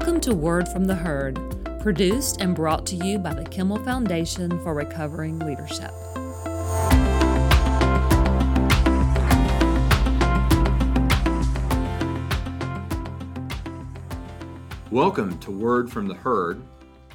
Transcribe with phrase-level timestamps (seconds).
[0.00, 1.38] Welcome to Word from the Herd,
[1.82, 5.90] produced and brought to you by the Kimmel Foundation for Recovering Leadership.
[14.90, 16.62] Welcome to Word from the Herd.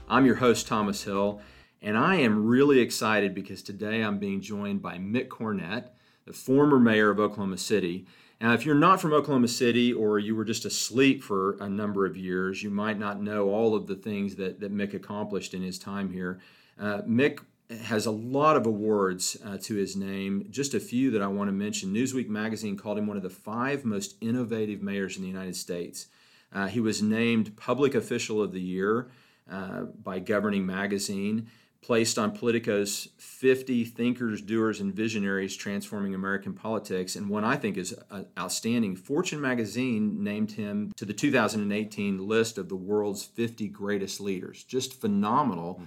[0.08, 1.42] I'm your host, Thomas Hill,
[1.82, 5.90] and I am really excited because today I'm being joined by Mick Cornett,
[6.26, 8.06] the former mayor of Oklahoma City.
[8.42, 12.06] Now, if you're not from Oklahoma City or you were just asleep for a number
[12.06, 15.62] of years, you might not know all of the things that, that Mick accomplished in
[15.62, 16.40] his time here.
[16.80, 17.40] Uh, Mick
[17.86, 20.48] has a lot of awards uh, to his name.
[20.52, 21.94] Just a few that I want to mention.
[21.94, 26.08] Newsweek magazine called him one of the five most innovative mayors in the United States.
[26.54, 29.08] Uh, he was named Public Official of the Year
[29.50, 31.48] uh, by Governing Magazine
[31.86, 37.16] placed on Politico's 50 thinkers, doers, and visionaries transforming American politics.
[37.16, 42.58] And one I think is uh, outstanding Fortune magazine named him to the 2018 list
[42.58, 44.64] of the world's 50 greatest leaders.
[44.64, 45.84] Just phenomenal.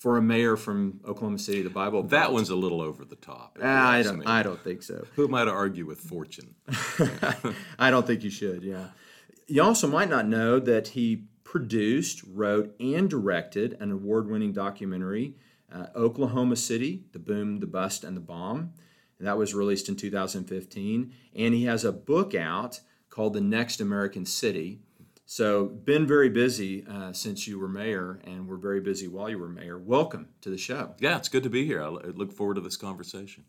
[0.00, 2.02] For a mayor from Oklahoma City, the Bible.
[2.02, 2.32] That Belt.
[2.32, 3.56] one's a little over the top.
[3.62, 4.26] I don't.
[4.26, 5.06] I don't think so.
[5.14, 6.56] Who am I to argue with Fortune?
[7.78, 8.64] I don't think you should.
[8.64, 8.88] Yeah.
[9.46, 15.34] You also might not know that he produced, wrote, and directed an award winning documentary,
[15.70, 18.72] uh, Oklahoma City The Boom, the Bust, and the Bomb.
[19.18, 21.12] And that was released in 2015.
[21.36, 24.80] And he has a book out called The Next American City.
[25.26, 29.38] So, been very busy uh, since you were mayor, and we're very busy while you
[29.38, 29.78] were mayor.
[29.78, 30.94] Welcome to the show.
[31.00, 31.82] Yeah, it's good to be here.
[31.82, 33.44] I look forward to this conversation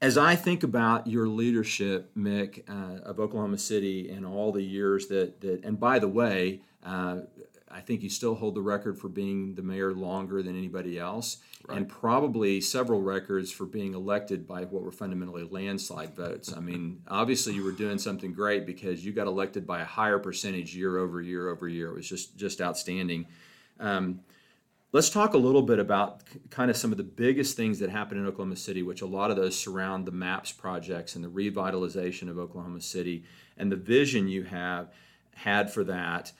[0.00, 5.08] as I think about your leadership, Mick, uh, of Oklahoma City and all the years
[5.08, 7.20] that, that and by the way, uh,
[7.70, 11.38] I think you still hold the record for being the mayor longer than anybody else,
[11.66, 11.76] right.
[11.76, 16.52] and probably several records for being elected by what were fundamentally landslide votes.
[16.56, 20.18] I mean, obviously you were doing something great because you got elected by a higher
[20.18, 21.90] percentage year over year over year.
[21.90, 23.26] It was just just outstanding.
[23.80, 24.20] Um,
[24.90, 28.16] Let's talk a little bit about kind of some of the biggest things that happen
[28.16, 32.30] in Oklahoma City, which a lot of those surround the MAPS projects and the revitalization
[32.30, 33.24] of Oklahoma City
[33.58, 34.90] and the vision you have
[35.34, 36.32] had for that.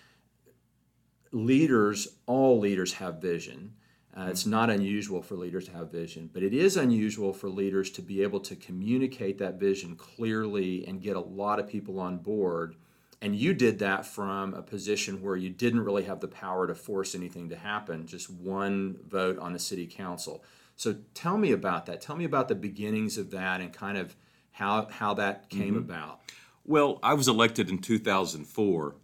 [1.30, 3.74] Leaders, all leaders have vision.
[4.16, 7.90] Uh, it's not unusual for leaders to have vision, but it is unusual for leaders
[7.90, 12.16] to be able to communicate that vision clearly and get a lot of people on
[12.16, 12.76] board
[13.20, 16.74] and you did that from a position where you didn't really have the power to
[16.74, 20.44] force anything to happen, just one vote on the city council.
[20.76, 22.00] So tell me about that.
[22.00, 24.14] Tell me about the beginnings of that and kind of
[24.52, 25.78] how, how that came mm-hmm.
[25.78, 26.20] about.
[26.64, 28.94] Well, I was elected in 2004.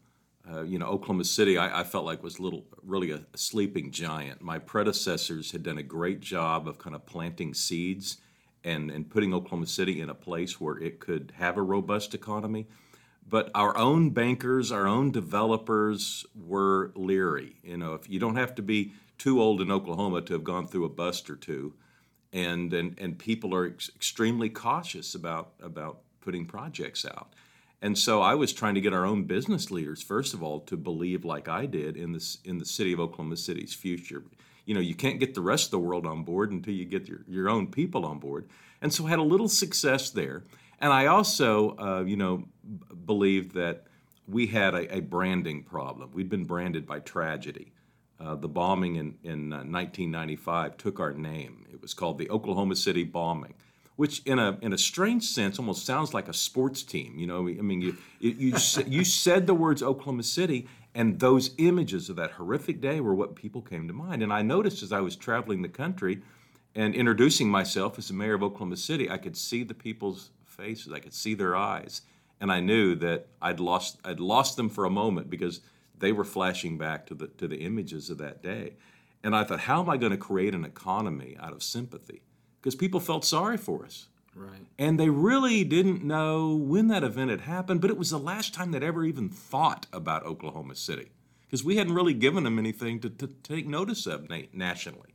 [0.46, 3.90] Uh, you know, Oklahoma City, I, I, felt like was little, really a, a sleeping
[3.90, 4.42] giant.
[4.42, 8.18] My predecessors had done a great job of kind of planting seeds
[8.62, 12.66] and, and putting Oklahoma City in a place where it could have a robust economy
[13.28, 17.56] but our own bankers, our own developers were leery.
[17.62, 20.66] You know, if you don't have to be too old in Oklahoma to have gone
[20.66, 21.74] through a bust or two,
[22.32, 27.32] and and, and people are ex- extremely cautious about about putting projects out.
[27.80, 30.76] And so I was trying to get our own business leaders, first of all, to
[30.76, 34.24] believe like I did in this in the city of Oklahoma City's future.
[34.64, 37.06] You know, you can't get the rest of the world on board until you get
[37.06, 38.48] your, your own people on board.
[38.80, 40.44] And so I had a little success there.
[40.80, 43.86] And I also, uh, you know, b- believed that
[44.26, 46.10] we had a, a, branding problem.
[46.12, 47.72] We'd been branded by tragedy.
[48.18, 51.66] Uh, the bombing in, in uh, 1995 took our name.
[51.70, 53.54] It was called the Oklahoma City bombing,
[53.96, 57.18] which, in a in a strange sense, almost sounds like a sports team.
[57.18, 62.08] You know, I mean, you you, you said the words Oklahoma City, and those images
[62.08, 64.22] of that horrific day were what people came to mind.
[64.22, 66.22] And I noticed as I was traveling the country
[66.74, 70.92] and introducing myself as the mayor of Oklahoma City, I could see the people's faces.
[70.92, 72.02] I could see their eyes,
[72.40, 75.60] and I knew that I'd lost I'd lost them for a moment because
[75.98, 78.74] they were flashing back to the to the images of that day.
[79.22, 82.20] And I thought, how am I going to create an economy out of sympathy?
[82.60, 84.08] Because people felt sorry for us.
[84.34, 84.66] Right.
[84.78, 88.52] And they really didn't know when that event had happened, but it was the last
[88.52, 91.12] time they'd ever even thought about Oklahoma City
[91.46, 95.13] because we hadn't really given them anything to, to take notice of na- nationally.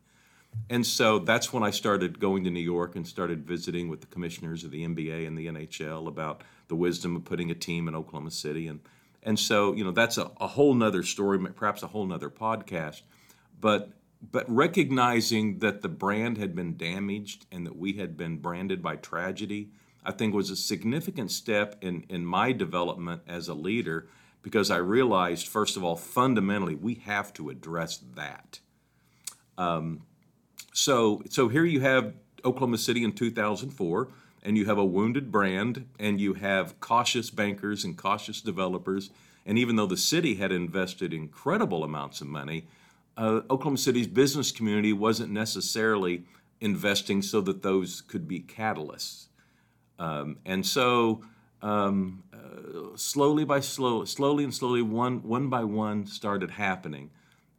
[0.69, 4.07] And so that's when I started going to New York and started visiting with the
[4.07, 7.95] commissioners of the NBA and the NHL about the wisdom of putting a team in
[7.95, 8.67] Oklahoma City.
[8.67, 8.79] And,
[9.23, 13.01] and so, you know, that's a, a whole nother story, perhaps a whole nother podcast.
[13.59, 13.89] But,
[14.31, 18.95] but recognizing that the brand had been damaged and that we had been branded by
[18.95, 19.71] tragedy,
[20.05, 24.07] I think was a significant step in, in my development as a leader
[24.41, 28.59] because I realized, first of all, fundamentally, we have to address that.
[29.57, 30.03] Um,
[30.73, 32.13] so, so here you have
[32.45, 34.07] Oklahoma City in 2004,
[34.43, 39.09] and you have a wounded brand, and you have cautious bankers and cautious developers
[39.45, 42.67] And even though the city had invested incredible amounts of money,
[43.17, 46.23] uh, Oklahoma City's business community wasn't necessarily
[46.61, 49.25] investing so that those could be catalysts.
[49.97, 51.23] Um, and so,
[51.61, 57.09] um, uh, slowly by slow, slowly and slowly, one one by one, started happening,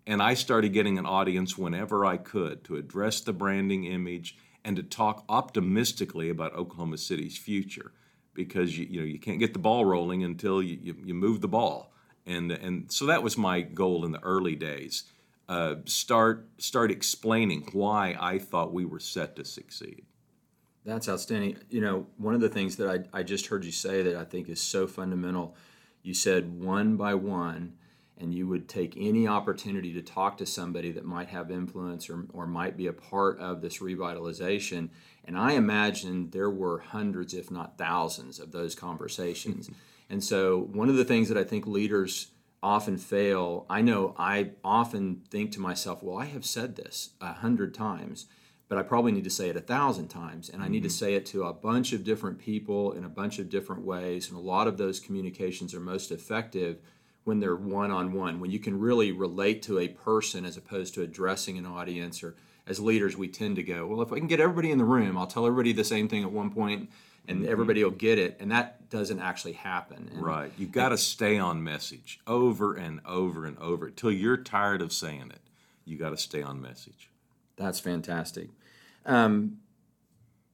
[0.06, 4.76] and I started getting an audience whenever I could to address the branding image and
[4.76, 7.92] to talk optimistically about Oklahoma City's future,
[8.34, 11.40] because you you know you can't get the ball rolling until you, you, you move
[11.40, 11.92] the ball,
[12.26, 15.04] and and so that was my goal in the early days.
[15.48, 20.04] Uh, start start explaining why I thought we were set to succeed.
[20.84, 21.58] That's outstanding.
[21.68, 24.24] You know, one of the things that I, I just heard you say that I
[24.24, 25.56] think is so fundamental,
[26.02, 27.74] you said one by one,
[28.20, 32.26] and you would take any opportunity to talk to somebody that might have influence or,
[32.32, 34.90] or might be a part of this revitalization.
[35.24, 39.70] And I imagine there were hundreds, if not thousands, of those conversations.
[40.10, 42.32] and so, one of the things that I think leaders
[42.62, 47.32] often fail, I know I often think to myself, well, I have said this a
[47.32, 48.26] hundred times
[48.70, 50.48] but I probably need to say it a thousand times.
[50.48, 50.94] And I need to mm-hmm.
[50.94, 54.28] say it to a bunch of different people in a bunch of different ways.
[54.28, 56.78] And a lot of those communications are most effective
[57.24, 60.94] when they're one on one, when you can really relate to a person as opposed
[60.94, 62.22] to addressing an audience.
[62.22, 62.34] Or
[62.66, 65.18] as leaders, we tend to go, well, if I can get everybody in the room,
[65.18, 66.90] I'll tell everybody the same thing at one point
[67.28, 67.52] and mm-hmm.
[67.52, 68.36] everybody will get it.
[68.40, 70.10] And that doesn't actually happen.
[70.12, 70.52] And, right.
[70.58, 74.92] You've got to stay on message over and over and over until you're tired of
[74.92, 75.40] saying it.
[75.84, 77.10] You got to stay on message.
[77.56, 78.48] That's fantastic.
[79.04, 79.58] Um,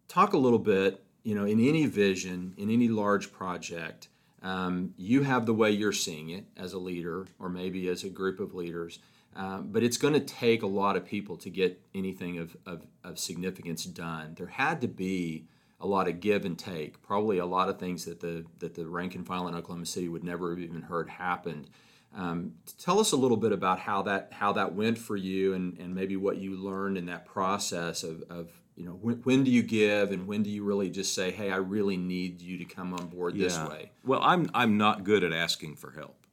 [0.09, 4.09] talk a little bit, you know, in any vision, in any large project,
[4.43, 8.09] um, you have the way you're seeing it as a leader or maybe as a
[8.09, 8.99] group of leaders.
[9.35, 12.87] Um, but it's going to take a lot of people to get anything of, of,
[13.05, 14.35] of, significance done.
[14.35, 15.45] There had to be
[15.79, 18.87] a lot of give and take, probably a lot of things that the that the
[18.87, 21.69] rank and file in Oklahoma City would never have even heard happened.
[22.17, 25.77] Um, tell us a little bit about how that how that went for you, and,
[25.79, 29.51] and maybe what you learned in that process of, of you know when, when, do
[29.51, 32.65] you give and when do you really just say, hey, I really need you to
[32.65, 33.45] come on board yeah.
[33.45, 33.91] this way.
[34.05, 36.27] Well, I'm I'm not good at asking for help,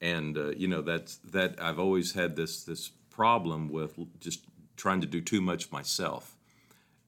[0.00, 4.44] and uh, you know that's that I've always had this this problem with just
[4.76, 6.36] trying to do too much myself.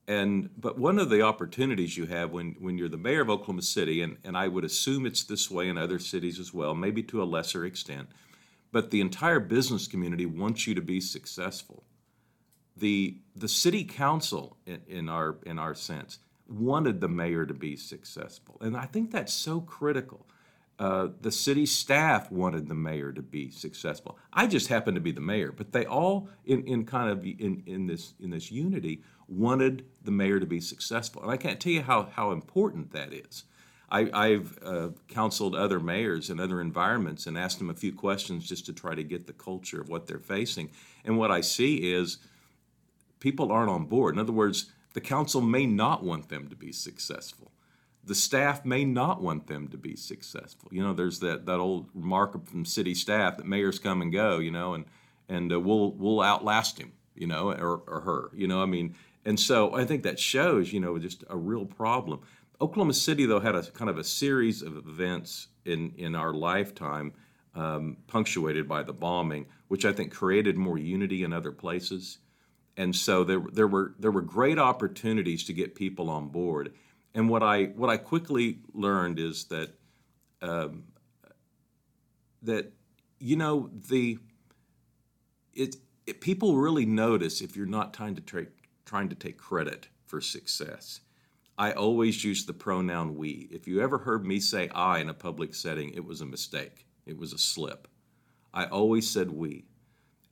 [0.08, 3.62] And but one of the opportunities you have when, when you're the mayor of Oklahoma
[3.62, 7.02] City, and, and I would assume it's this way in other cities as well, maybe
[7.04, 8.08] to a lesser extent,
[8.72, 11.84] but the entire business community wants you to be successful.
[12.76, 17.76] The the city council in, in our in our sense wanted the mayor to be
[17.76, 18.58] successful.
[18.60, 20.26] And I think that's so critical.
[20.78, 24.18] Uh, the city staff wanted the mayor to be successful.
[24.32, 27.62] I just happened to be the mayor, but they all, in, in kind of in,
[27.66, 31.22] in this in this unity, wanted the mayor to be successful.
[31.22, 33.44] And I can't tell you how, how important that is.
[33.94, 38.48] I, have uh, counseled other mayors in other environments and asked them a few questions
[38.48, 40.70] just to try to get the culture of what they're facing.
[41.04, 42.16] And what I see is
[43.22, 44.14] people aren't on board.
[44.14, 47.52] In other words, the council may not want them to be successful.
[48.04, 50.68] The staff may not want them to be successful.
[50.72, 54.40] You know, there's that, that old remark from city staff that mayors come and go,
[54.40, 54.86] you know, and,
[55.28, 58.30] and uh, we'll, we'll outlast him, you know, or, or her.
[58.34, 61.64] You know, I mean, and so I think that shows, you know, just a real
[61.64, 62.22] problem.
[62.60, 67.12] Oklahoma City, though, had a kind of a series of events in, in our lifetime,
[67.54, 72.18] um, punctuated by the bombing, which I think created more unity in other places.
[72.76, 76.72] And so there, there were there were great opportunities to get people on board.
[77.14, 79.74] And what I what I quickly learned is that
[80.40, 80.84] um,
[82.42, 82.72] that
[83.18, 84.18] you know the
[85.54, 85.76] it,
[86.06, 88.48] it, people really notice if you're not trying to take
[88.84, 91.00] trying to take credit for success.
[91.58, 93.48] I always use the pronoun we.
[93.50, 96.86] If you ever heard me say I in a public setting, it was a mistake,
[97.06, 97.88] it was a slip.
[98.54, 99.66] I always said we.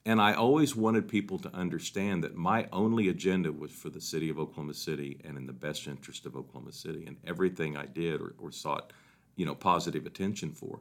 [0.07, 4.30] And I always wanted people to understand that my only agenda was for the city
[4.30, 7.04] of Oklahoma City and in the best interest of Oklahoma City.
[7.07, 8.92] And everything I did or, or sought,
[9.37, 10.80] you know, positive attention for.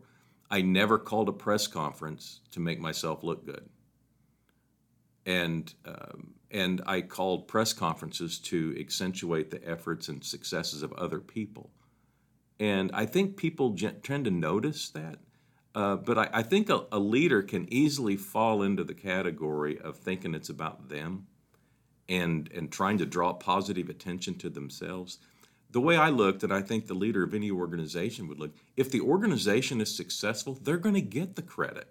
[0.50, 3.70] I never called a press conference to make myself look good
[5.30, 11.20] and um, and I called press conferences to accentuate the efforts and successes of other
[11.20, 11.70] people.
[12.60, 15.20] And I think people tend to notice that.
[15.76, 19.98] Uh, but I, I think a, a, leader can easily fall into the category of
[19.98, 21.28] thinking it's about them
[22.08, 25.20] and, and trying to draw positive attention to themselves.
[25.70, 28.90] The way I looked, and I think the leader of any organization would look, if
[28.90, 31.88] the organization is successful, they're going to get the credit.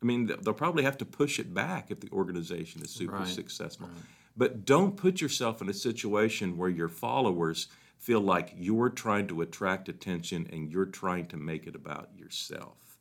[0.00, 3.26] I mean, they'll probably have to push it back if the organization is super right.
[3.26, 3.88] successful.
[3.88, 4.04] Right.
[4.36, 7.66] But don't put yourself in a situation where your followers
[7.98, 12.91] feel like you're trying to attract attention and you're trying to make it about yourself.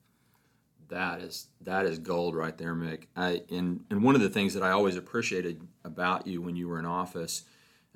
[0.91, 3.03] That is that is gold right there, Mick.
[3.15, 6.67] I, and and one of the things that I always appreciated about you when you
[6.67, 7.45] were in office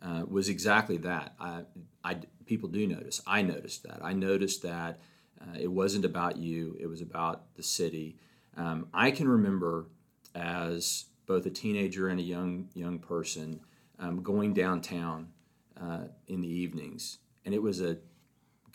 [0.02, 1.34] uh, was exactly that.
[1.38, 1.64] I,
[2.06, 3.22] I people do notice.
[3.28, 4.00] I noticed that.
[4.02, 5.02] I noticed that
[5.42, 6.78] uh, it wasn't about you.
[6.80, 8.16] It was about the city.
[8.56, 9.88] Um, I can remember
[10.34, 13.60] as both a teenager and a young young person
[14.00, 15.28] um, going downtown
[15.80, 17.98] uh, in the evenings, and it was a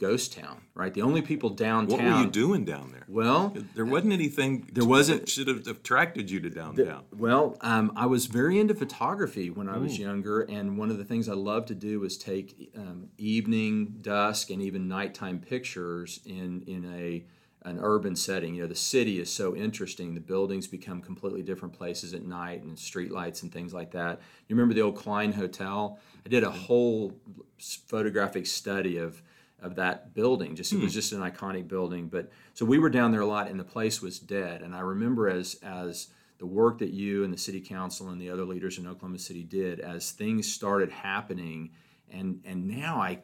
[0.00, 0.92] ghost town, right?
[0.92, 2.04] The only people downtown.
[2.04, 3.04] What were you doing down there?
[3.06, 4.68] Well, there wasn't anything.
[4.72, 7.04] There wasn't that should have attracted you to downtown.
[7.10, 10.02] The, well, um, I was very into photography when I was Ooh.
[10.02, 14.50] younger, and one of the things I loved to do was take um, evening, dusk,
[14.50, 17.24] and even nighttime pictures in in a
[17.68, 18.54] an urban setting.
[18.54, 20.14] You know, the city is so interesting.
[20.14, 24.20] The buildings become completely different places at night, and streetlights and things like that.
[24.48, 25.98] You remember the old Klein Hotel?
[26.24, 27.12] I did a whole
[27.58, 29.22] photographic study of
[29.62, 30.56] of that building.
[30.56, 30.98] Just it was hmm.
[30.98, 32.08] just an iconic building.
[32.08, 34.62] But so we were down there a lot, and the place was dead.
[34.62, 38.30] And I remember as as the work that you and the city council and the
[38.30, 41.70] other leaders in Oklahoma City did, as things started happening.
[42.12, 43.20] And, and now I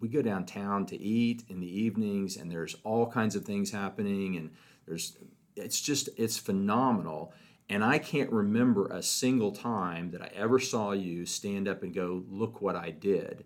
[0.00, 4.36] we go downtown to eat in the evenings and there's all kinds of things happening
[4.36, 4.50] and
[4.86, 5.16] there's
[5.56, 7.32] it's just it's phenomenal
[7.68, 11.92] and I can't remember a single time that I ever saw you stand up and
[11.92, 13.44] go, look what I did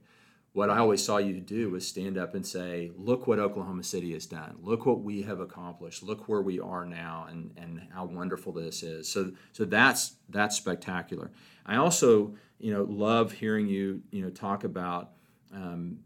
[0.52, 4.12] what I always saw you do was stand up and say, Look what Oklahoma City
[4.12, 4.56] has done.
[4.60, 6.02] Look what we have accomplished.
[6.02, 9.08] Look where we are now and, and how wonderful this is.
[9.08, 11.30] So so that's that's spectacular.
[11.64, 15.12] I also, you know, love hearing you, you know, talk about
[15.54, 16.00] um,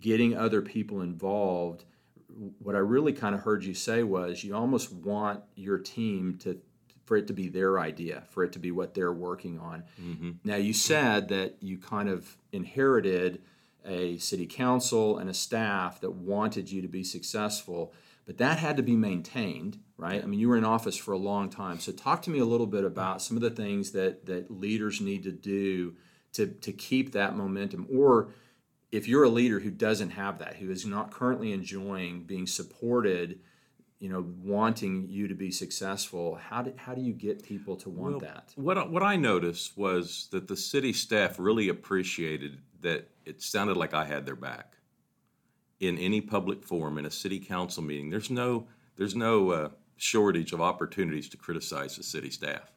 [0.00, 1.84] getting other people involved.
[2.58, 6.58] What I really kind of heard you say was you almost want your team to
[7.04, 9.84] for it to be their idea, for it to be what they're working on.
[10.00, 10.30] Mm-hmm.
[10.42, 13.42] Now you said that you kind of inherited
[13.84, 17.92] a city council and a staff that wanted you to be successful,
[18.26, 20.22] but that had to be maintained, right?
[20.22, 21.78] I mean, you were in office for a long time.
[21.80, 25.00] So talk to me a little bit about some of the things that that leaders
[25.00, 25.96] need to do
[26.32, 28.30] to to keep that momentum or
[28.94, 33.40] if you're a leader who doesn't have that, who is not currently enjoying being supported,
[33.98, 37.90] you know, wanting you to be successful, how do, how do you get people to
[37.90, 38.52] want well, that?
[38.54, 43.92] What, what I noticed was that the city staff really appreciated that it sounded like
[43.92, 44.76] I had their back.
[45.80, 50.52] In any public forum, in a city council meeting, there's no there's no uh, shortage
[50.52, 52.70] of opportunities to criticize the city staff.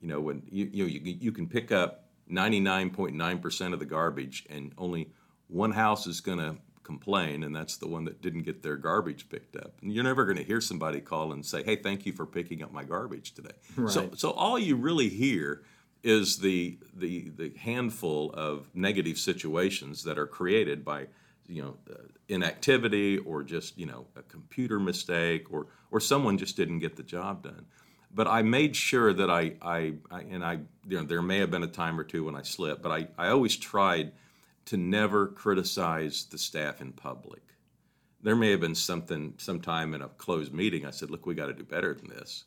[0.00, 4.46] You know, when you you know, you, you can pick up 99.9% of the garbage,
[4.48, 5.10] and only
[5.48, 9.28] one house is going to complain, and that's the one that didn't get their garbage
[9.28, 9.74] picked up.
[9.82, 12.62] And you're never going to hear somebody call and say, "Hey, thank you for picking
[12.62, 13.90] up my garbage today." Right.
[13.90, 15.62] So, so all you really hear
[16.02, 21.06] is the the the handful of negative situations that are created by
[21.48, 26.56] you know uh, inactivity or just you know a computer mistake or or someone just
[26.56, 27.66] didn't get the job done.
[28.14, 31.50] But I made sure that I, I, I and I you know there may have
[31.50, 34.12] been a time or two when I slipped but I, I always tried
[34.66, 37.42] to never criticize the staff in public.
[38.22, 41.46] There may have been something sometime in a closed meeting I said look we got
[41.46, 42.44] to do better than this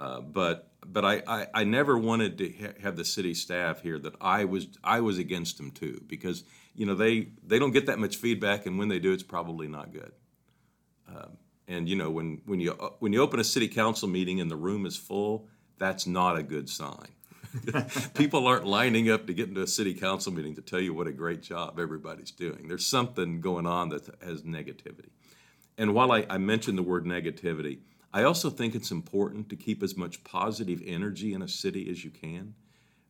[0.00, 3.98] uh, but but I, I, I, never wanted to ha- have the city staff here
[3.98, 6.42] that I was I was against them too because
[6.74, 9.68] you know they they don't get that much feedback and when they do it's probably
[9.68, 10.12] not good.
[11.06, 11.36] Um,
[11.68, 14.50] and you know when when you uh, when you open a city council meeting and
[14.50, 17.08] the room is full, that's not a good sign.
[18.14, 21.08] People aren't lining up to get into a city council meeting to tell you what
[21.08, 22.68] a great job everybody's doing.
[22.68, 25.10] There's something going on that has negativity.
[25.76, 27.80] And while I, I mentioned the word negativity,
[28.12, 32.04] I also think it's important to keep as much positive energy in a city as
[32.04, 32.54] you can.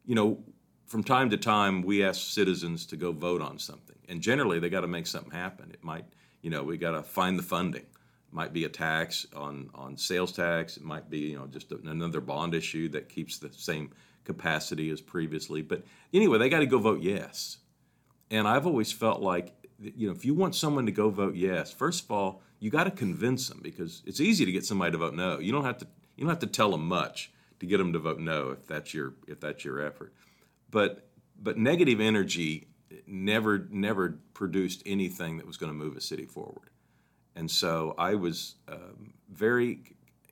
[0.05, 0.45] You know,
[0.87, 4.69] from time to time, we ask citizens to go vote on something, and generally they
[4.69, 5.71] got to make something happen.
[5.73, 6.05] It might,
[6.43, 7.83] you know, we got to find the funding.
[7.83, 10.77] It might be a tax on on sales tax.
[10.77, 13.91] It might be, you know, just another bond issue that keeps the same
[14.25, 15.63] capacity as previously.
[15.63, 17.59] But anyway, they got to go vote yes.
[18.31, 21.73] And I've always felt like, you know, if you want someone to go vote yes,
[21.73, 24.99] first of all, you got to convince them because it's easy to get somebody to
[24.99, 25.39] vote no.
[25.39, 25.87] You don't have to
[26.17, 28.95] you don't have to tell them much to get them to vote no if that's
[28.95, 30.13] your if that's your effort.
[30.71, 31.09] But
[31.43, 32.69] but negative energy
[33.07, 36.71] never never produced anything that was going to move a city forward.
[37.35, 39.81] And so I was um, very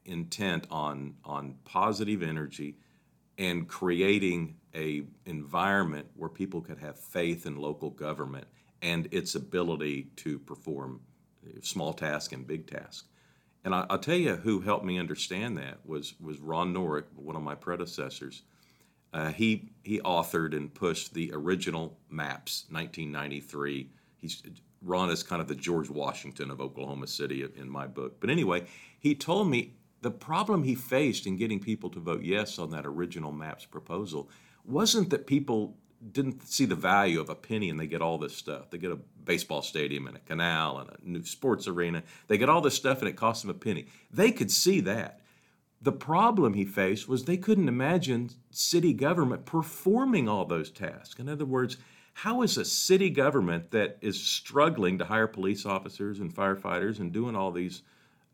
[0.05, 2.77] intent on on positive energy
[3.39, 8.47] and creating a environment where people could have faith in local government
[8.83, 11.01] and its ability to perform
[11.63, 13.07] small task and big task.
[13.65, 17.37] And I, will tell you who helped me understand that was was Ron Norick, one
[17.37, 18.43] of my predecessors.
[19.13, 23.91] Uh, he he authored and pushed the original MAPS, 1993.
[24.17, 24.43] He's
[24.83, 28.21] Ron is kind of the George Washington of Oklahoma City in my book.
[28.21, 28.65] But anyway,
[28.99, 32.87] he told me the problem he faced in getting people to vote yes on that
[32.87, 34.31] original MAPS proposal
[34.65, 35.77] wasn't that people
[36.13, 38.71] didn't see the value of a penny and they get all this stuff.
[38.71, 42.03] They get a baseball stadium and a canal and a new sports arena.
[42.29, 43.87] They get all this stuff and it costs them a penny.
[44.11, 45.21] They could see that.
[45.81, 51.21] The problem he faced was they couldn't imagine city government performing all those tasks.
[51.21, 51.77] In other words,
[52.15, 57.13] how is a city government that is struggling to hire police officers and firefighters and
[57.13, 57.83] doing all these,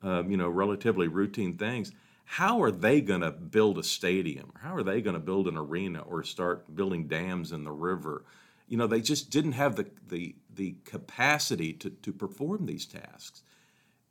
[0.03, 1.93] um, you know, relatively routine things?
[2.25, 4.53] How are they going to build a stadium?
[4.61, 8.25] How are they going to build an arena or start building dams in the river?
[8.67, 13.43] You know, they just didn't have the the the capacity to to perform these tasks.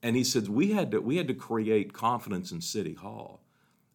[0.01, 3.41] And he said we had to we had to create confidence in City Hall,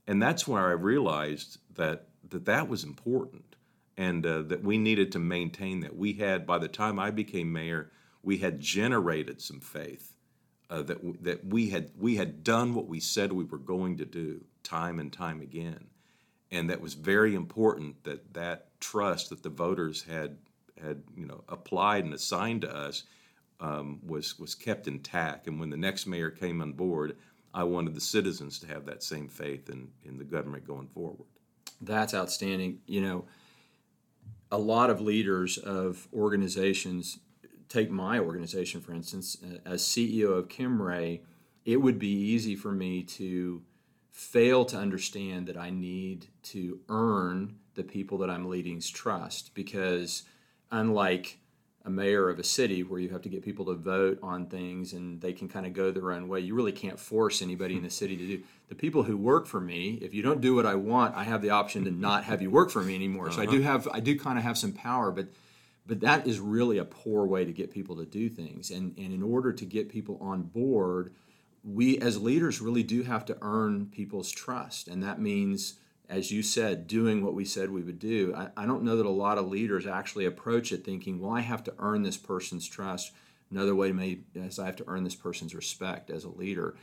[0.06, 3.56] and that's where I realized that that that was important,
[3.96, 5.96] and uh, that we needed to maintain that.
[5.96, 10.14] We had by the time I became mayor, we had generated some faith
[10.70, 13.96] uh, that w- that we had we had done what we said we were going
[13.98, 15.86] to do time and time again,
[16.50, 20.36] and that was very important that that trust that the voters had
[20.82, 23.04] had you know applied and assigned to us
[23.60, 25.46] um, was was kept intact.
[25.46, 27.16] And when the next mayor came on board,
[27.54, 31.26] I wanted the citizens to have that same faith in in the government going forward.
[31.80, 32.80] That's outstanding.
[32.86, 33.24] You know,
[34.50, 37.18] a lot of leaders of organizations
[37.68, 41.20] take my organization for instance uh, as ceo of kimray
[41.64, 43.62] it would be easy for me to
[44.10, 50.24] fail to understand that i need to earn the people that i'm leading's trust because
[50.70, 51.38] unlike
[51.88, 54.92] a mayor of a city where you have to get people to vote on things
[54.92, 56.38] and they can kind of go their own way.
[56.38, 58.42] You really can't force anybody in the city to do.
[58.68, 61.40] The people who work for me, if you don't do what I want, I have
[61.40, 63.32] the option to not have you work for me anymore.
[63.32, 63.52] So I uh-huh.
[63.52, 65.28] do have I do kind of have some power, but
[65.88, 68.70] but that is really a poor way to get people to do things.
[68.70, 71.14] And and in order to get people on board,
[71.64, 74.86] we as leaders really do have to earn people's trust.
[74.86, 78.34] And that means as you said, doing what we said we would do.
[78.34, 81.40] I, I, don't know that a lot of leaders actually approach it thinking, well, I
[81.40, 83.12] have to earn this person's trust.
[83.50, 86.76] Another way may is I have to earn this person's respect as a leader.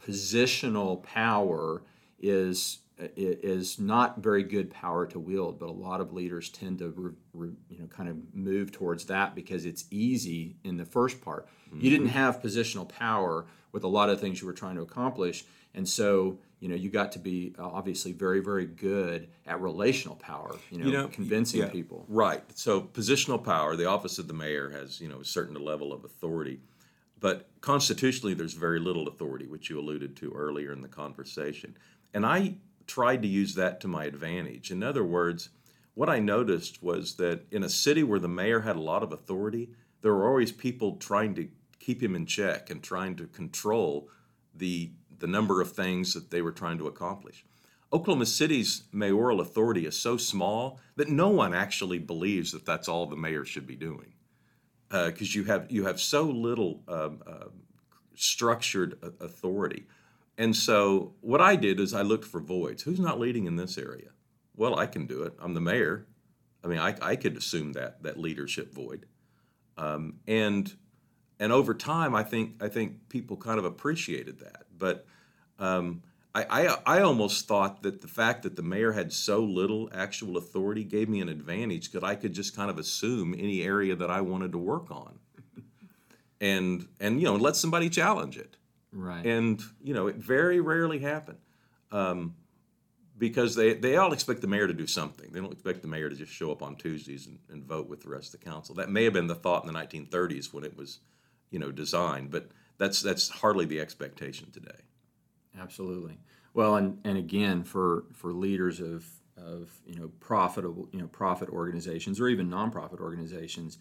[0.00, 1.82] Positional power
[2.20, 2.78] is
[3.16, 7.12] is not very good power to wield, but a lot of leaders tend to re,
[7.32, 11.46] re, you know kind of move towards that because it's easy in the first part.
[11.68, 11.84] Mm-hmm.
[11.84, 15.44] You didn't have positional power with a lot of things you were trying to accomplish,
[15.74, 20.16] and so you know you got to be uh, obviously very very good at relational
[20.16, 24.28] power you know, you know convincing yeah, people right so positional power the office of
[24.28, 26.60] the mayor has you know a certain level of authority
[27.20, 31.76] but constitutionally there's very little authority which you alluded to earlier in the conversation
[32.14, 32.54] and i
[32.92, 35.50] tried to use that to my advantage in other words
[35.94, 39.12] what i noticed was that in a city where the mayor had a lot of
[39.12, 39.70] authority
[40.02, 44.08] there were always people trying to keep him in check and trying to control
[44.54, 47.44] the the number of things that they were trying to accomplish.
[47.92, 53.06] Oklahoma City's mayoral authority is so small that no one actually believes that that's all
[53.06, 54.14] the mayor should be doing,
[54.88, 57.48] because uh, you have you have so little um, uh,
[58.16, 59.86] structured authority.
[60.38, 62.82] And so what I did is I looked for voids.
[62.82, 64.10] Who's not leading in this area?
[64.56, 65.34] Well, I can do it.
[65.40, 66.06] I'm the mayor.
[66.64, 69.06] I mean, I, I could assume that that leadership void.
[69.76, 70.72] Um, and
[71.40, 74.64] and over time, I think I think people kind of appreciated that.
[74.76, 75.06] But
[75.58, 76.02] um,
[76.34, 80.36] I, I, I almost thought that the fact that the mayor had so little actual
[80.36, 84.10] authority gave me an advantage because I could just kind of assume any area that
[84.10, 85.18] I wanted to work on,
[86.40, 88.56] and and you know let somebody challenge it.
[88.92, 89.24] Right.
[89.24, 91.38] And you know it very rarely happened.
[91.90, 92.34] Um,
[93.18, 95.30] because they, they all expect the mayor to do something.
[95.30, 98.02] They don't expect the mayor to just show up on Tuesdays and, and vote with
[98.02, 98.74] the rest of the council.
[98.74, 100.98] That may have been the thought in the 1930s when it was,
[101.50, 102.32] you know, designed.
[102.32, 104.80] But that's that's hardly the expectation today.
[105.56, 106.18] Absolutely.
[106.54, 111.48] Well, and, and again, for for leaders of of you know profitable you know profit
[111.48, 113.78] organizations or even nonprofit organizations,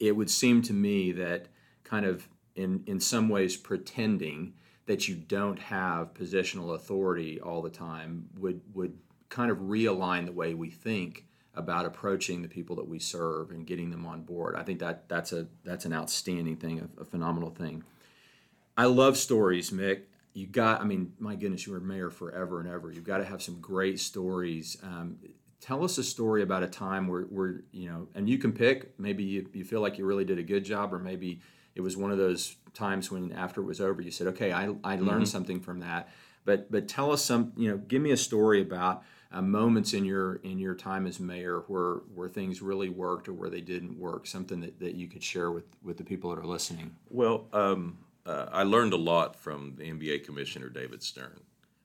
[0.00, 1.48] it would seem to me that
[1.84, 4.54] kind of in in some ways pretending
[4.86, 8.96] that you don't have positional authority all the time would would
[9.28, 13.66] kind of realign the way we think about approaching the people that we serve and
[13.66, 14.54] getting them on board.
[14.54, 17.84] I think that that's a that's an outstanding thing, a, a phenomenal thing.
[18.76, 20.02] I love stories, Mick.
[20.34, 22.92] You got, I mean, my goodness, you were mayor forever and ever.
[22.92, 24.76] You've got to have some great stories.
[24.82, 25.16] Um,
[25.62, 29.00] tell us a story about a time where, where, you know, and you can pick,
[29.00, 31.40] maybe you, you feel like you really did a good job, or maybe
[31.76, 34.74] it was one of those times when after it was over, you said, okay, I,
[34.82, 35.24] I learned mm-hmm.
[35.24, 36.08] something from that.
[36.44, 40.04] But, but tell us some, you know, give me a story about uh, moments in
[40.04, 43.98] your in your time as mayor where where things really worked or where they didn't
[43.98, 47.48] work something that, that you could share with with the people that are listening well
[47.52, 51.40] um, uh, I learned a lot from the NBA Commissioner David Stern.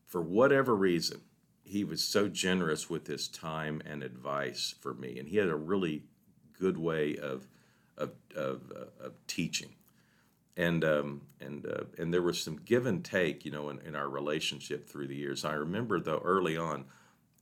[0.08, 1.22] For whatever reason,
[1.64, 5.56] he was so generous with his time and advice for me, and he had a
[5.56, 6.04] really
[6.60, 7.48] good way of
[7.98, 9.76] of, of, uh, of teaching.
[10.58, 13.96] And um, and uh, and there was some give and take, you know, in, in
[13.96, 15.46] our relationship through the years.
[15.46, 16.86] I remember though early on,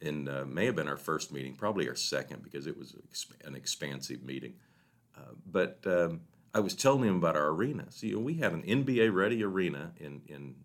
[0.02, 2.96] in uh, may have been our first meeting, probably our second because it was
[3.44, 4.54] an expansive meeting.
[5.18, 6.22] Uh, but um,
[6.54, 7.92] I was telling him about our arena.
[7.92, 10.56] See, we had an NBA ready arena in, in,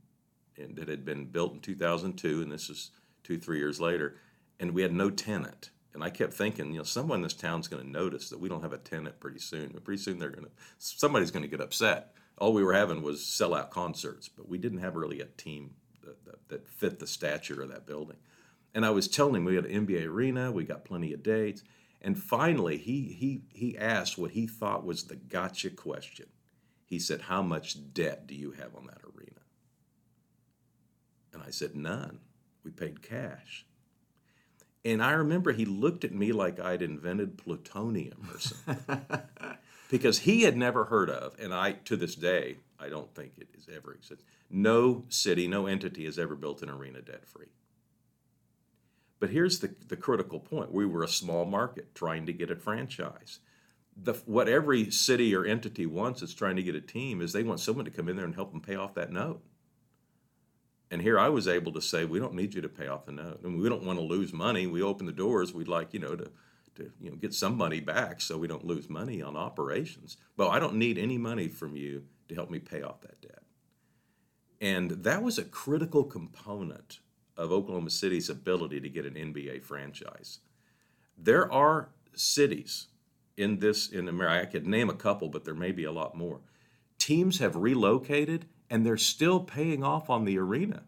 [0.57, 2.90] in that had been built in 2002, and this is
[3.22, 4.16] two three years later,
[4.61, 5.70] and we had no tenant.
[5.92, 8.48] And I kept thinking, you know, someone in this town's going to notice that we
[8.48, 9.70] don't have a tenant pretty soon.
[9.72, 12.14] But pretty soon they're going to, somebody's going to get upset.
[12.38, 16.24] All we were having was sellout concerts, but we didn't have really a team that,
[16.24, 18.16] that, that fit the stature of that building.
[18.74, 21.62] And I was telling him we had an NBA arena, we got plenty of dates.
[22.02, 26.26] And finally, he, he, he asked what he thought was the gotcha question.
[26.84, 29.40] He said, How much debt do you have on that arena?
[31.32, 32.20] And I said, None.
[32.62, 33.64] We paid cash.
[34.84, 38.96] And I remember he looked at me like I'd invented plutonium or something.
[39.94, 43.46] because he had never heard of, and I, to this day, I don't think it
[43.54, 44.26] has ever existed.
[44.50, 47.46] No city, no entity has ever built an arena debt free.
[49.20, 52.57] But here's the, the critical point we were a small market trying to get a
[52.57, 53.38] franchise.
[53.96, 57.44] The, what every city or entity wants is trying to get a team is they
[57.44, 59.44] want someone to come in there and help them pay off that note.
[60.90, 63.12] And here I was able to say, we don't need you to pay off the
[63.12, 63.42] note.
[63.44, 64.66] I mean, we don't want to lose money.
[64.66, 65.54] We open the doors.
[65.54, 66.33] We'd like, you know, to,
[66.76, 70.16] to you know, get some money back so we don't lose money on operations.
[70.37, 73.42] But I don't need any money from you to help me pay off that debt.
[74.60, 77.00] And that was a critical component
[77.37, 80.38] of Oklahoma City's ability to get an NBA franchise.
[81.18, 82.88] There are cities
[83.37, 84.48] in this in America.
[84.48, 86.40] I could name a couple, but there may be a lot more.
[86.98, 90.84] Teams have relocated and they're still paying off on the arena.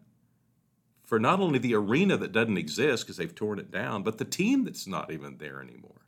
[1.07, 4.25] For not only the arena that doesn't exist because they've torn it down, but the
[4.25, 6.05] team that's not even there anymore.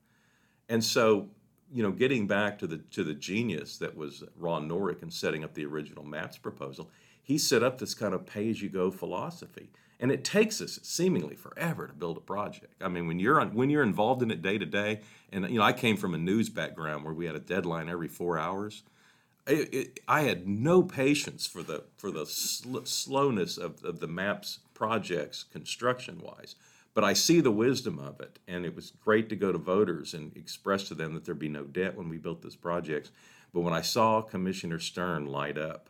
[0.67, 1.29] And so,
[1.73, 5.43] you know, getting back to the to the genius that was Ron Norick in setting
[5.43, 6.91] up the original MAPS proposal,
[7.23, 11.93] he set up this kind of pay-as-you-go philosophy and it takes us seemingly forever to
[11.93, 12.73] build a project.
[12.81, 15.59] I mean, when you're on, when you're involved in it day to day, and you
[15.59, 18.83] know, I came from a news background where we had a deadline every four hours.
[19.45, 24.07] It, it, I had no patience for the for the sl- slowness of, of the
[24.07, 26.55] MAPS projects construction wise,
[26.95, 30.13] but I see the wisdom of it, and it was great to go to voters
[30.15, 33.11] and express to them that there'd be no debt when we built this project.
[33.53, 35.89] But when I saw Commissioner Stern light up,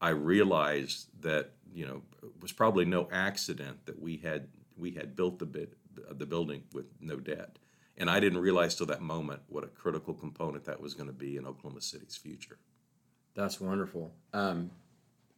[0.00, 5.14] I realized that you know, it was probably no accident that we had we had
[5.14, 5.74] built the bit
[6.10, 7.58] the building with no debt.
[7.96, 11.12] And I didn't realize till that moment what a critical component that was going to
[11.12, 12.56] be in Oklahoma City's future.
[13.34, 14.12] That's wonderful.
[14.32, 14.70] Um,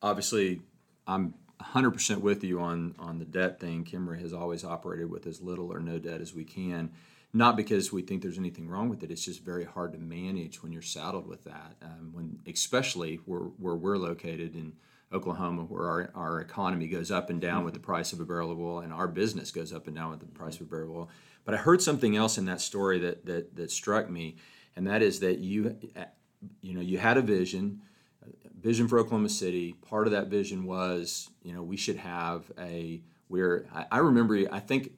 [0.03, 0.61] obviously,
[1.07, 3.85] I'm 100% with you on on the debt thing.
[3.85, 6.91] Kimray has always operated with as little or no debt as we can.
[7.33, 9.11] Not because we think there's anything wrong with it.
[9.11, 11.77] It's just very hard to manage when you're saddled with that.
[11.81, 14.73] Um, when especially where where we're located in
[15.13, 17.67] Oklahoma, where our, our economy goes up and down mm-hmm.
[17.67, 20.11] with the price of a barrel of oil, and our business goes up and down
[20.11, 21.09] with the price of a barrel of oil.
[21.45, 24.37] But I heard something else in that story that that, that struck me,
[24.77, 25.77] and that is that you,
[26.61, 27.83] you know, you had a vision,
[28.61, 29.75] vision for Oklahoma City.
[29.89, 34.37] Part of that vision was, you know, we should have a where I, I remember,
[34.51, 34.93] I think,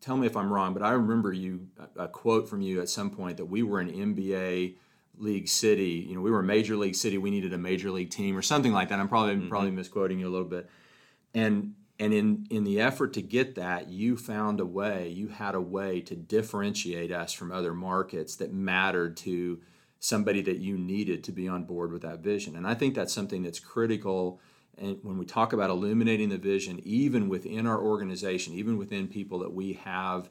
[0.00, 3.10] tell me if I'm wrong, but I remember you a quote from you at some
[3.10, 4.76] point that we were an NBA
[5.18, 6.06] league city.
[6.08, 7.18] You know, we were a major league city.
[7.18, 8.98] We needed a major league team or something like that.
[8.98, 9.48] I'm probably mm-hmm.
[9.48, 10.68] probably misquoting you a little bit.
[11.34, 15.08] And and in in the effort to get that, you found a way.
[15.08, 19.60] You had a way to differentiate us from other markets that mattered to
[20.04, 22.56] somebody that you needed to be on board with that vision.
[22.56, 24.38] And I think that's something that's critical.
[24.76, 29.38] And when we talk about illuminating the vision, even within our organization, even within people
[29.38, 30.28] that we have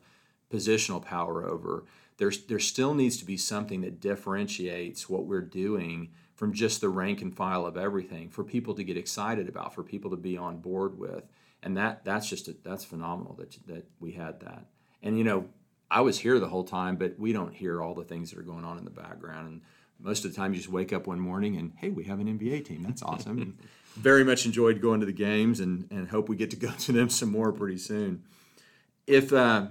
[0.51, 1.85] positional power over,
[2.17, 6.89] there's there still needs to be something that differentiates what we're doing from just the
[6.89, 10.37] rank and file of everything for people to get excited about, for people to be
[10.37, 11.23] on board with,
[11.63, 14.67] and that that's just a, that's phenomenal that that we had that.
[15.01, 15.47] And you know,
[15.93, 18.43] I was here the whole time, but we don't hear all the things that are
[18.43, 19.47] going on in the background.
[19.47, 19.61] And
[19.99, 22.27] most of the time, you just wake up one morning and hey, we have an
[22.39, 22.81] NBA team.
[22.81, 23.59] That's awesome.
[23.95, 26.91] very much enjoyed going to the games and and hope we get to go to
[26.91, 28.23] them some more pretty soon.
[29.05, 29.67] If uh,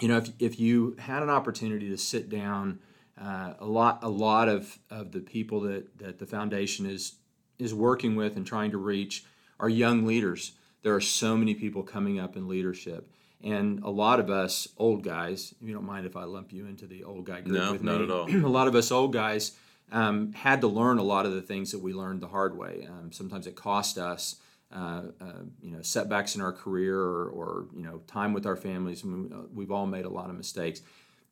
[0.00, 2.80] you know, if, if you had an opportunity to sit down,
[3.20, 7.14] uh, a lot a lot of, of the people that, that the foundation is
[7.58, 9.24] is working with and trying to reach
[9.58, 10.52] are young leaders.
[10.82, 13.10] There are so many people coming up in leadership,
[13.42, 15.54] and a lot of us old guys.
[15.60, 17.56] You don't mind if I lump you into the old guy group?
[17.56, 18.04] No, with not me.
[18.04, 18.30] at all.
[18.46, 19.52] a lot of us old guys
[19.92, 22.86] um, had to learn a lot of the things that we learned the hard way.
[22.88, 24.36] Um, sometimes it cost us.
[24.72, 28.54] Uh, uh, you know, setbacks in our career or, or, you know, time with our
[28.54, 29.02] families.
[29.02, 30.80] I mean, uh, we've all made a lot of mistakes.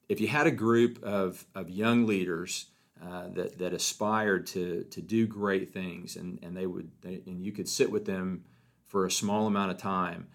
[0.08, 2.66] If you had a group of, of young leaders
[3.00, 7.40] uh, that, that aspired to, to do great things and, and they would they, and
[7.40, 8.42] you could sit with them
[8.88, 10.26] for a small amount of time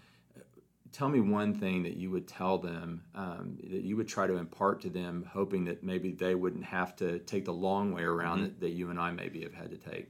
[0.93, 4.37] tell me one thing that you would tell them um, that you would try to
[4.37, 8.37] impart to them hoping that maybe they wouldn't have to take the long way around
[8.37, 8.45] mm-hmm.
[8.45, 10.07] it that you and i maybe have had to take.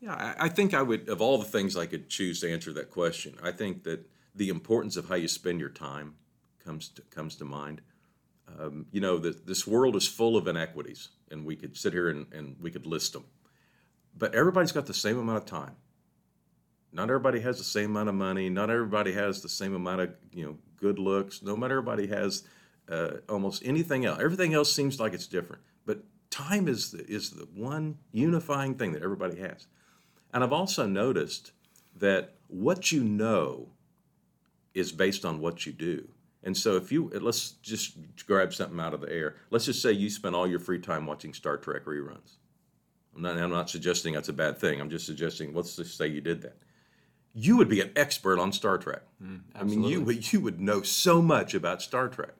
[0.00, 2.72] Yeah I, I think i would of all the things i could choose to answer
[2.74, 6.16] that question i think that the importance of how you spend your time
[6.62, 7.80] comes to, comes to mind.
[8.58, 12.08] Um, you know that this world is full of inequities and we could sit here
[12.08, 13.24] and, and we could list them
[14.16, 15.74] but everybody's got the same amount of time
[16.96, 18.48] not everybody has the same amount of money.
[18.48, 21.42] Not everybody has the same amount of you know good looks.
[21.42, 22.44] No matter everybody has
[22.88, 24.18] uh, almost anything else.
[24.18, 25.60] Everything else seems like it's different.
[25.84, 29.66] But time is the, is the one unifying thing that everybody has.
[30.32, 31.52] And I've also noticed
[31.96, 33.68] that what you know
[34.72, 36.08] is based on what you do.
[36.44, 39.36] And so if you let's just grab something out of the air.
[39.50, 42.36] Let's just say you spend all your free time watching Star Trek reruns.
[43.14, 44.80] I'm not, I'm not suggesting that's a bad thing.
[44.80, 46.56] I'm just suggesting let's just say you did that
[47.38, 49.02] you would be an expert on Star Trek.
[49.22, 52.32] Mm, I mean, you would you would know so much about Star Trek.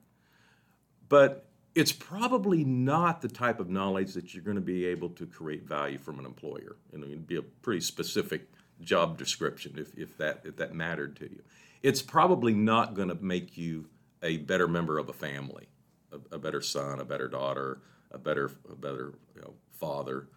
[1.09, 5.27] But it's probably not the type of knowledge that you're going to be able to
[5.27, 6.77] create value from an employer.
[6.93, 8.49] You know, it'd be a pretty specific
[8.81, 11.43] job description if, if that if that mattered to you.
[11.83, 13.91] It's probably not going to make you
[14.23, 15.69] a better member of a family,
[16.11, 20.29] a, a better son, a better daughter, a better a better you know, father.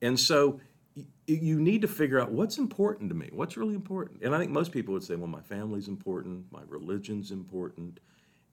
[0.00, 0.60] And so
[1.34, 4.22] you need to figure out what's important to me, what's really important.
[4.22, 8.00] And I think most people would say, well, my family's important, my religion's important.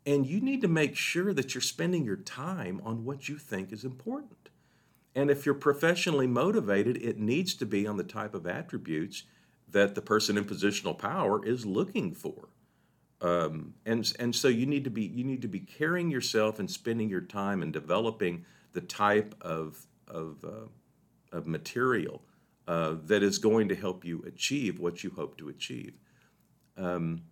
[0.06, 3.72] And you need to make sure that you're spending your time on what you think
[3.72, 4.50] is important.
[5.16, 9.24] And if you're professionally motivated, it needs to be on the type of attributes
[9.68, 12.50] that the person in positional power is looking for.
[13.22, 16.72] Um, and and so you need to be you need to be carrying yourself and
[16.72, 22.22] spending your time and developing the type of of, uh, of material
[22.70, 25.96] uh, that is going to help you achieve what you hope to achieve.
[26.78, 27.24] Um,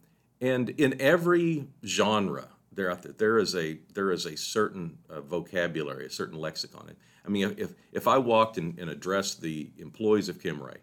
[0.42, 6.10] and in every genre, there, there is a there is a certain uh, vocabulary, a
[6.10, 6.92] certain lexicon.
[7.24, 10.78] I mean, if if I walked and, and addressed the employees of Kimray,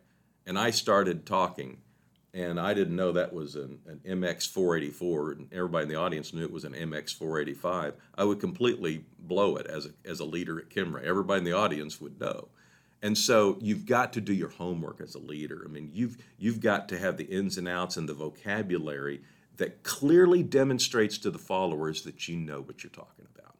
[0.46, 1.78] and I started talking,
[2.32, 6.32] and I didn't know that was an, an MX 484, and everybody in the audience
[6.32, 10.24] knew it was an MX 485, I would completely blow it as a, as a
[10.24, 11.02] leader at Kimray.
[11.02, 12.50] Everybody in the audience would know.
[13.04, 15.62] And so you've got to do your homework as a leader.
[15.62, 19.20] I mean, you've you've got to have the ins and outs and the vocabulary
[19.58, 23.56] that clearly demonstrates to the followers that you know what you're talking about,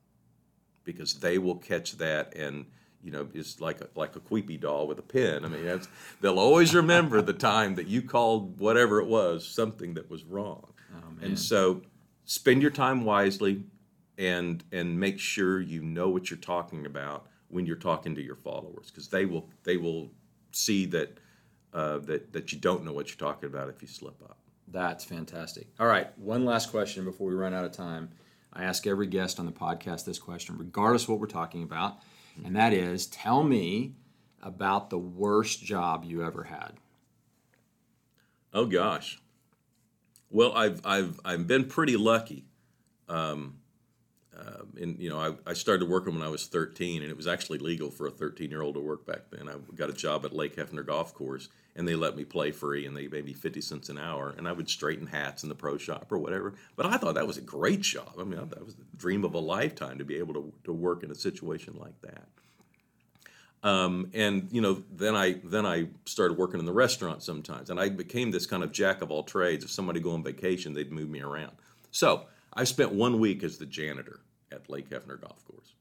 [0.83, 2.65] because they will catch that and
[3.03, 5.45] you know it's like a, like a kewpie doll with a pin.
[5.45, 5.81] I mean,
[6.23, 10.73] they'll always remember the time that you called whatever it was something that was wrong.
[10.97, 11.83] Oh, and so
[12.25, 13.65] spend your time wisely
[14.17, 18.37] and and make sure you know what you're talking about when you're talking to your
[18.37, 20.11] followers because they will they will
[20.53, 21.19] see that
[21.73, 24.39] uh, that that you don't know what you're talking about if you slip up.
[24.69, 25.69] That's fantastic.
[25.79, 28.11] All right, one last question before we run out of time.
[28.53, 31.99] I ask every guest on the podcast this question, regardless of what we're talking about,
[32.45, 33.95] and that is, tell me
[34.43, 36.75] about the worst job you ever had.
[38.53, 39.21] Oh gosh.
[40.31, 42.45] Well, I've I've I've been pretty lucky.
[43.09, 43.57] Um,
[44.37, 47.27] uh, and you know, I, I started working when I was 13, and it was
[47.27, 49.49] actually legal for a 13 year old to work back then.
[49.49, 52.87] I got a job at Lake Hefner Golf Course, and they let me play free,
[52.87, 55.55] and they gave me 50 cents an hour, and I would straighten hats in the
[55.55, 56.55] pro shop or whatever.
[56.77, 58.15] But I thought that was a great job.
[58.19, 61.03] I mean, that was the dream of a lifetime to be able to, to work
[61.05, 62.27] in a situation like that.
[63.63, 67.81] Um, and you know, then I then I started working in the restaurant sometimes, and
[67.81, 69.65] I became this kind of jack of all trades.
[69.65, 71.53] If somebody go on vacation, they'd move me around.
[71.91, 74.21] So I spent one week as the janitor
[74.55, 75.75] at Lake Hefner Golf Course.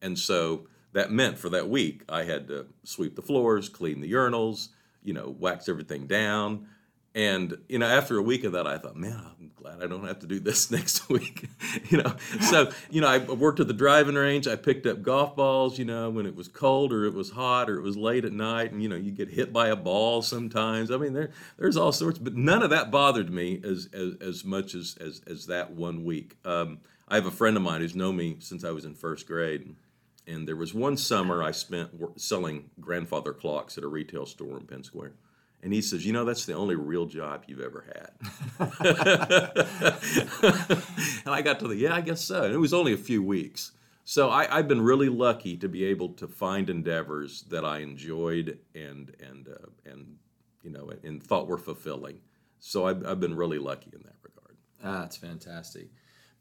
[0.00, 4.12] And so that meant for that week, I had to sweep the floors, clean the
[4.12, 4.68] urinals,
[5.02, 6.66] you know, wax everything down.
[7.14, 10.06] And, you know, after a week of that, I thought, man, I'm glad I don't
[10.06, 11.46] have to do this next week.
[11.90, 14.46] you know, so, you know, I worked at the driving range.
[14.48, 17.68] I picked up golf balls, you know, when it was cold or it was hot
[17.68, 18.72] or it was late at night.
[18.72, 20.90] And, you know, you get hit by a ball sometimes.
[20.90, 24.44] I mean, there, there's all sorts, but none of that bothered me as, as, as
[24.44, 26.36] much as, as, as that one week.
[26.46, 26.78] Um,
[27.12, 29.76] I have a friend of mine who's known me since I was in first grade.
[30.26, 34.66] And there was one summer I spent selling grandfather clocks at a retail store in
[34.66, 35.12] Penn Square.
[35.62, 38.12] And he says, You know, that's the only real job you've ever had.
[41.26, 42.44] and I got to the, Yeah, I guess so.
[42.44, 43.72] And it was only a few weeks.
[44.04, 48.58] So I, have been really lucky to be able to find endeavors that I enjoyed
[48.74, 50.16] and and uh, and
[50.62, 52.20] you know and thought were fulfilling.
[52.58, 54.56] So I've, I've been really lucky in that regard.
[54.82, 55.90] Ah, that's fantastic.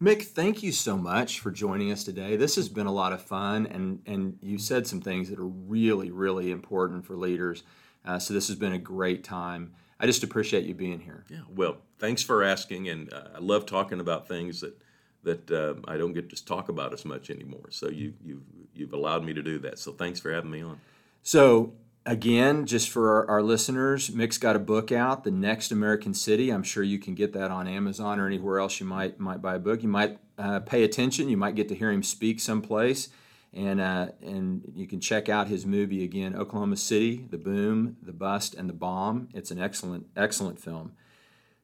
[0.02, 2.36] Mick, thank you so much for joining us today.
[2.36, 5.46] This has been a lot of fun, and and you said some things that are
[5.46, 7.62] really, really important for leaders.
[8.04, 9.74] Uh, so this has been a great time.
[10.00, 11.24] I just appreciate you being here.
[11.30, 14.76] Yeah, well, thanks for asking, and uh, I love talking about things that
[15.22, 17.70] that uh, I don't get to talk about as much anymore.
[17.70, 18.42] So you you've
[18.74, 19.78] you've allowed me to do that.
[19.78, 20.82] So thanks for having me on.
[21.22, 21.74] So
[22.06, 26.50] again, just for our, listeners, Mick's got a book out, The Next American City.
[26.50, 29.56] I'm sure you can get that on Amazon or anywhere else you might might buy
[29.56, 29.84] a book.
[29.84, 31.30] You might uh, pay attention.
[31.30, 33.10] You might get to hear him speak someplace,
[33.54, 38.14] and uh, and you can check out his movie again, Oklahoma City: The Boom, the
[38.14, 39.30] Bust, and the Bomb.
[39.34, 40.94] It's an excellent excellent film.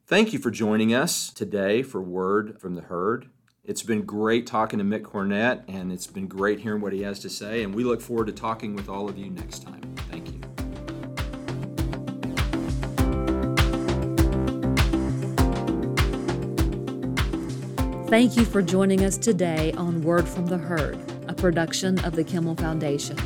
[0.05, 3.29] Thank you for joining us today for Word from the Herd.
[3.65, 7.19] It's been great talking to Mick Cornett, and it's been great hearing what he has
[7.19, 7.63] to say.
[7.63, 9.86] And we look forward to talking with all of you next time.
[18.07, 22.23] Thank you for joining us today on Word from the Herd, a production of the
[22.23, 23.17] Kimray Foundation.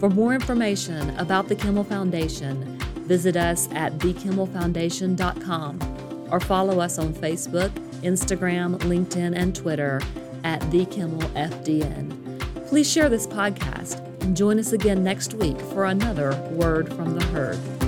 [0.00, 7.14] For more information about the Kimray Foundation, visit us at thekimrayfoundation.com or follow us on
[7.14, 7.70] Facebook
[8.02, 10.00] Instagram, LinkedIn, and Twitter
[10.42, 12.66] at The Kimray FDN.
[12.66, 17.24] Please share this podcast and join us again next week for another Word from the
[17.26, 17.79] Herd.